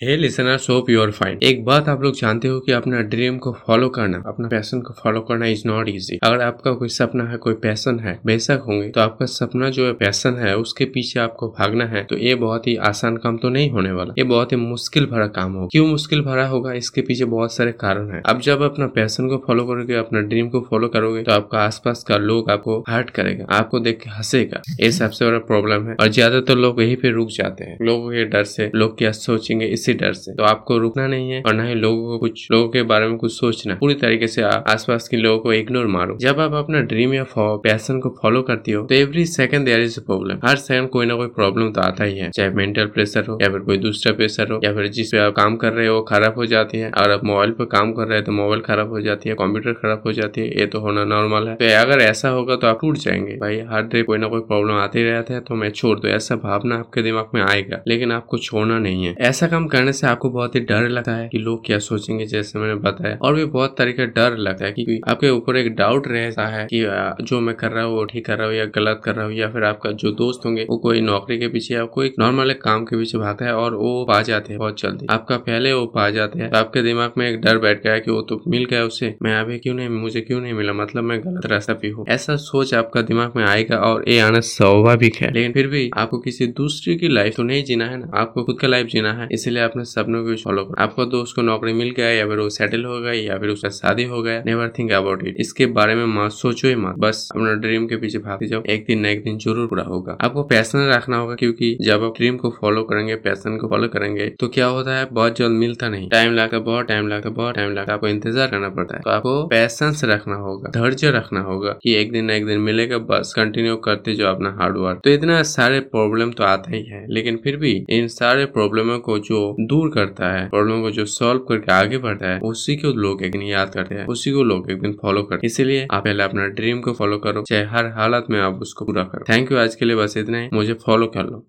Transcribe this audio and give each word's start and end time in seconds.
हे 0.00 0.16
listener 0.16 0.58
सोप 0.58 0.90
you're 0.90 1.10
fine 1.10 1.38
एक 1.42 1.64
बात 1.64 1.88
आप 1.88 2.02
लोग 2.02 2.14
जानते 2.14 2.48
हो 2.48 2.58
कि 2.60 2.72
अपना 2.72 3.00
ड्रीम 3.04 3.38
को 3.38 3.52
फॉलो 3.60 3.88
करना, 3.88 4.22
अपना 4.26 4.48
पैशन 4.48 4.80
को 4.80 4.92
फॉलो 4.94 5.20
करना 5.20 5.46
इज़ 5.46 5.62
नॉट 5.66 5.88
इजी 5.88 6.18
अगर 6.24 6.42
आपका 6.42 6.72
कोई 6.72 6.88
सपना 6.88 7.24
है, 7.24 7.36
कोई 7.36 7.54
पैशन 7.54 7.98
है, 8.00 8.18
बेशक 8.26 8.62
होंगे 8.66 8.88
तो 8.88 9.00
आपका 9.00 9.26
सपना 9.26 9.70
जो 9.70 9.86
है 9.86 9.92
पैशन 9.94 10.36
है, 10.36 10.54
उसके 10.56 10.84
पीछे 10.86 11.18
आपको 11.20 11.48
भागना 11.48 11.84
है 11.86 12.02
तो 12.04 12.18
ये 12.18 12.34
बहुत 12.34 12.66
ही 12.66 12.74
आसान 12.88 13.16
काम 13.16 13.38
तो 13.38 13.48
नहीं 13.48 13.70
होने 13.70 13.92
वाला। 13.92 14.14
ये 14.18 14.24
बहुत 14.24 14.52
ही 14.52 14.56
मुश्किल 14.58 15.06
भरा 15.06 15.26
काम 15.30 15.52
होगा। 15.52 15.68
क्यों 15.72 15.86
मुश्किल 15.86 16.22
भरा 16.22 16.46
होगा? 16.46 16.72
इसके 16.74 17.00
पीछे 17.00 17.24
बहुत 17.26 17.54
सारे 17.54 17.72
कारण 17.80 18.10
है। 18.10 18.22
अब 18.26 18.40
जब 18.40 18.62
अपना 18.62 18.86
पैशन 18.94 19.28
को 19.28 19.42
फॉलो 19.46 19.66
करोगे, 19.66 19.94
अपना 19.96 20.20
ड्रीम 20.22 20.48
को 20.48 20.60
फॉलो 20.70 20.88
करोगे 20.90 21.22
तो 21.22 21.32
आपका 21.32 21.58
आसपास 21.60 22.04
का 22.04 22.16
लोग 22.18 22.50
आपको 22.50 22.78
हर्ट 22.88 23.10
करेगा, 23.10 23.46
आपको 23.50 23.80
देख 23.80 24.00
के 24.02 24.10
हंसेगा। 24.10 24.62
ये 24.80 24.92
सबसे 24.92 25.26
बड़ा 25.26 25.38
प्रॉब्लम 25.50 25.88
है। 25.88 25.96
और 25.96 26.08
ज़्यादातर 26.10 26.56
लोग 26.58 26.82
यही 26.82 26.96
पे 26.96 27.10
रुक 27.10 27.28
जाते 27.32 27.64
हैं। 27.64 27.76
लोगों 27.82 28.10
के 28.10 28.24
डर 28.26 28.44
से, 28.46 28.70
लोग 28.74 28.96
क्या 28.98 29.12
सोचेंगे, 29.14 29.66
इस 29.66 29.86
इसी 29.88 29.98
डर 29.98 30.12
से। 30.12 30.34
तो 30.34 30.42
आपको 30.44 30.78
रुकना 30.78 31.06
नहीं 31.06 31.30
है 31.30 31.42
और 31.42 31.54
ना 31.54 31.64
ही 31.64 31.74
लोगों 31.74 32.06
को 32.08 32.18
कुछ, 32.18 32.46
लोगों 32.52 32.68
के 32.68 32.82
बारे 32.84 33.08
में 33.08 33.16
कुछ 33.18 33.32
सोचना। 33.32 33.74
पूरी 33.74 33.94
तरीके 33.96 34.26
से 34.28 34.42
आसपास 34.42 35.08
के 35.08 35.16
लोगों 35.16 35.38
को 35.38 35.52
इग्नोर 35.52 35.86
मारो। 35.88 36.16
जब 36.20 36.40
आप 36.40 36.54
अपना 36.54 36.80
ड्रीम 36.82 37.14
या 37.14 37.24
पैशन 37.38 37.98
को 38.00 38.08
फॉलो 38.22 38.42
करती 38.42 38.72
हो 38.72 38.84
तो 38.86 38.94
every 38.94 39.24
second 39.26 39.64
there 39.64 39.80
is 39.80 39.98
problem 40.00 40.40
her 40.44 40.56
second 40.58 40.88
कोई 40.90 41.06
ना 41.06 41.14
कोई 41.14 41.26
प्रॉब्लम 41.36 41.70
तो 41.72 41.80
आता 41.80 42.04
ही 42.04 42.18
है। 42.18 42.30
चाहे 42.30 42.50
मेंटल 42.50 42.86
प्रेशर 42.88 43.24
हो, 43.24 43.38
या 43.42 43.48
फिर 43.48 43.60
कोई 43.60 43.78
दूसरा 43.78 44.12
प्रेशर 44.12 44.52
हो, 44.52 44.60
या 44.64 44.72
फिर 44.74 44.86
जिस 44.90 45.12
पे 45.12 45.18
आप 45.18 45.32
काम 45.34 45.56
कर 45.56 45.72
रहे 45.72 45.86
हो 45.86 46.00
खराब 46.02 46.34
हो 46.36 46.46
जाती 46.46 46.78
है। 46.78 46.90
और 46.92 47.10
आप 47.10 47.24
मोबाइल 47.24 47.50
पे 47.50 47.64
काम 47.68 47.92
कर 47.92 48.06
रहे 48.06 48.16
हैं 48.16 48.24
तो 48.24 48.32
मोबाइल 48.32 48.60
खराब 48.60 48.90
हो 48.90 49.00
जाती 49.00 49.28
है 49.28 49.34
कंप्यूटर 49.34 49.72
खराब 49.72 50.02
हो 50.06 50.12
जाती 50.12 50.40
है। 50.40 50.48
ये 50.60 50.66
तो 50.66 50.80
होना 50.80 51.04
नॉर्मल 51.06 51.48
है। 51.48 51.54
तो 51.56 51.66
अगर 51.80 52.02
ऐसा 52.02 52.28
होगा 52.28 52.56
तो 52.56 52.66
आप 52.66 52.78
टूट 52.80 52.96
जाएँगे। 52.98 53.36
भाई, 53.36 53.60
हर 53.70 53.82
डे 53.84 54.02
कोई 54.02 54.18
ना 54.18 54.28
कोई 54.28 54.40
प्रॉब्लम 54.42 54.74
आते 54.76 55.04
रहते 55.04 55.34
हैं 55.34 55.42
तो 55.44 55.54
मैं 55.54 55.70
छोड़ 55.72 55.98
दो। 56.00 56.08
ऐसा 56.10 56.36
भावना 56.38 56.76
आपके 56.76 57.02
दिमाग 57.02 57.30
में 57.34 57.42
आएगा, 57.42 57.82
लेकिन 57.88 58.12
आपको 58.12 58.38
छोड़ना 58.40 58.78
नहीं 58.78 59.04
है। 59.04 59.14
ऐसा 59.22 59.46
काम 59.46 59.66
करने 59.78 59.92
से 59.92 60.06
आपको 60.06 60.30
बहुत 60.30 60.54
ही 60.54 60.60
डर 60.62 60.88
लगता 60.88 61.12
है 61.12 61.28
कि 61.28 61.38
लोग 61.38 61.64
क्या 61.66 61.78
सोचेंगे 61.80 62.26
जैसे 62.26 62.58
मैंने 62.58 62.74
बताया। 62.82 63.18
और 63.22 63.34
भी 63.34 63.44
बहुत 63.48 63.74
तरीके 63.78 64.06
डर 64.08 64.36
लगता 64.38 64.64
है 64.64 64.72
कि 64.72 65.00
आपके 65.08 65.30
ऊपर 65.30 65.56
एक 65.56 65.74
डाउट 65.76 66.08
रहता 66.08 66.46
है 66.46 66.66
कि 66.66 66.80
जो 67.24 67.40
मैं 67.40 67.54
कर 67.56 67.70
रहा 67.70 67.84
हूँ 67.84 67.94
वो 67.94 68.04
ठीक 68.04 68.26
कर 68.26 68.38
रहा 68.38 68.46
हूँ 68.46 68.54
या 68.54 68.64
गलत 68.74 69.00
कर 69.04 69.14
रहा 69.14 69.24
हूँ 69.24 69.34
या 69.34 69.48
फिर 69.48 69.64
आपका 69.64 69.90
जो 69.92 70.10
दोस्त 70.14 70.46
होंगे, 70.46 70.66
वो 70.70 70.76
कोई 70.78 71.00
नौकरी 71.00 71.38
के 71.38 71.48
पीछे 71.48 71.74
या 71.74 71.84
कोई 71.94 72.12
नॉर्मल 72.18 72.52
काम 72.62 72.84
के 72.84 72.96
पीछे 72.96 73.18
भागता 73.18 73.44
है 73.44 73.54
और 73.54 73.74
वो 73.74 74.04
पा 74.04 74.20
जाते 74.22 74.52
हैं 74.52 74.58
बहुत 74.58 74.80
जल्दी। 74.80 75.06
आपका 75.10 75.36
पहले 75.38 75.72
वो 75.72 75.84
पा 75.88 76.08
जाते 76.10 76.38
हैं। 76.38 76.50
तो 76.50 76.56
आपके 76.56 76.82
दिमाग 76.82 77.12
में 77.18 77.28
एक 77.28 77.40
डर 77.40 77.58
बैठ 77.58 77.82
गया 77.82 77.98
कि 77.98 78.10
वो 78.10 78.20
तो 78.22 78.40
मिल 78.48 78.64
गया 78.64 78.84
उसे। 78.84 79.14
मैं 79.22 79.34
अभी 79.40 79.58
क्यों 79.58 79.74
नहीं, 79.74 79.88
मुझे 79.88 80.20
क्यों 80.20 80.40
नहीं 80.40 80.52
मिला? 80.52 80.72
मतलब 80.72 81.04
मैं 81.04 81.20
गलत 81.20 81.46
रास्ता 81.46 81.72
भी 81.72 81.90
हूँ। 81.90 82.06
ऐसा 82.08 82.36
सोच 82.38 82.74
आपका 82.74 83.02
दिमाग 83.02 83.32
में 83.36 83.44
आएगा 83.44 83.76
और 83.82 84.04
ये 84.08 84.18
आना 84.20 84.40
स्वाभाविक 84.48 85.16
है। 85.16 85.32
लेकिन 85.32 85.52
फिर 85.52 85.66
भी 85.66 85.88
आपको 85.96 86.18
किसी 86.18 86.46
दूसरे 86.58 86.94
की 86.96 87.08
लाइफ 87.08 87.36
तो 87.36 87.42
नहीं 87.42 87.64
जीना 87.64 87.86
है 87.86 87.96
ना। 87.96 88.10
आपको 88.14 88.44
खुद 88.44 88.58
का 88.60 88.68
लाइफ 88.68 88.86
जीना 88.86 89.12
है। 89.12 89.28
इसलिए 89.32 89.62
अपने 89.68 89.84
सपनों 89.86 90.22
को 90.24 90.36
फॉलो 90.38 90.64
करो। 90.64 90.82
आपको 90.82 91.04
दोस्त 91.08 91.36
को 91.36 91.42
नौकरी 91.42 91.72
मिल 91.74 91.90
गया 91.92 92.10
या 92.10 92.26
फिर 92.28 92.38
वो 92.38 92.48
सेटल 92.50 92.84
हो 92.84 93.00
गया 93.00 93.12
या 93.14 93.38
फिर 93.38 93.48
उसका 93.50 93.68
शादी 93.72 94.04
हो 94.06 94.22
गया 94.22 94.42
नेवर 94.46 94.72
थिंक 94.78 94.92
अबाउट 94.92 95.26
इट 95.26 95.36
इसके 95.40 95.66
बारे 95.74 95.94
में 95.94 96.04
मत 96.14 96.32
सोचो 96.32 96.68
ही 96.68 96.74
मत। 96.76 96.94
बस 96.98 97.28
अपना 97.34 97.52
ड्रीम 97.60 97.86
के 97.86 97.96
पीछे 97.96 98.18
भागते 98.20 98.46
जाओ। 98.46 98.62
एक 98.68 98.84
दिन 98.86 99.00
न 99.00 99.06
एक 99.06 99.22
दिन 99.24 99.38
ज़रूर 99.38 99.66
पूरा 99.68 99.82
होगा। 99.84 100.16
आपको 100.22 100.42
पैसन 100.46 100.86
रखना 100.88 101.16
होगा 101.16 101.34
क्योंकि 101.36 101.76
जब 101.82 102.04
आप 102.04 102.14
ड्रीम 102.16 102.36
को 102.36 102.50
फॉलो 102.60 102.82
करेंगे 102.84 103.14
पैसन 103.24 103.56
को 103.58 103.68
फॉलो 103.68 103.88
करेंगे 103.88 104.28
तो 104.40 104.48
क्या 104.50 104.66
होता 104.68 104.96
है? 104.96 105.06
बहुत 105.12 105.36
जल्द 105.36 105.58
मिलता 105.58 105.88
नहीं। 105.88 106.08
टाइम 106.10 106.32
लगता 106.34 106.58
बहुत 106.60 106.86
टाइम 106.86 107.08
लगता 107.08 107.30
बहुत 107.32 107.54
टाइम 107.54 107.72
लगता। 107.72 107.94
आपको 107.94 108.08
इंतज़ार 108.08 108.46
करना 108.48 108.68
पड़ता 108.70 108.96
है। 108.96 109.02
तो 109.02 109.10
आपको 109.10 109.46
पैसेंस 109.48 110.04
रखना 110.06 110.36
होगा। 110.38 110.70
धैर्य 110.72 111.10
रखना 111.10 111.40
होगा 111.42 111.78
कि 111.82 111.94
एक 111.96 112.12
दिन 112.12 112.24
न 112.24 112.30
एक 112.30 112.46
दिन 112.46 112.60
मिलेगा। 112.60 112.98
बस 113.08 113.32
कंटिन्यू 113.36 113.76
करते 113.84 114.14
जो 114.14 114.26
अपना 114.26 114.50
हार्ड 114.58 114.76
वर्क 114.78 115.00
तो 115.04 115.10
इतना 115.10 115.42
सारे 115.48 115.80
प्रॉब्लम 115.88 116.30
तो 116.32 116.44
आता 116.44 116.70
ही 116.70 116.82
है। 116.84 117.04
लेकिन 117.10 117.36
फिर 117.44 117.56
भी 117.56 117.72
इन 117.90 118.06
सारे 118.10 118.44
प्रॉब्लमों 118.48 118.98
को 119.00 119.18
जो 119.20 119.40
दूर 119.60 119.90
करता 119.90 120.30
है। 120.32 120.48
प्रॉब्लम 120.48 120.82
को 120.82 120.90
जो 120.90 121.04
सॉल्व 121.04 121.40
करके 121.40 121.72
आगे 121.72 121.98
बढ़ता 121.98 122.28
है, 122.28 122.40
उसी 122.40 122.76
को 122.76 122.88
लोग 122.88 123.22
एक 123.22 123.32
दिन 123.32 123.42
याद 123.42 123.70
करते 123.70 123.94
हैं, 123.94 124.06
उसी 124.06 124.30
को 124.30 124.42
लोग 124.42 124.70
एक 124.70 124.80
दिन 124.80 124.92
फॉलो 125.02 125.22
करते 125.22 125.46
हैं। 125.46 125.46
इसीलिए 125.46 125.86
आप 125.92 126.04
पहले 126.04 126.22
अपना 126.22 126.46
ड्रीम 126.46 126.80
को 126.80 126.92
फॉलो 126.92 127.18
करो, 127.18 127.42
चाहे 127.42 127.64
हर 127.64 127.86
हालत 127.86 128.26
में 128.30 128.40
आप 128.40 128.62
उसको 128.62 128.84
पूरा 128.84 129.02
करो। 129.02 129.24
थैंक 129.28 129.52
यू 129.52 129.58
आज 129.58 129.74
के 129.74 129.84
लिए 129.84 129.96
बस 129.96 130.16
इतना 130.16 130.38
ही, 130.38 130.48
मुझे 130.52 130.72
फॉलो 130.72 131.06
कर 131.06 131.24
लो। 131.24 131.36